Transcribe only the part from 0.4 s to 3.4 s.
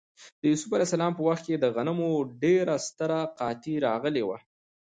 د یوسف ع په وخت کې د غنمو ډېره ستره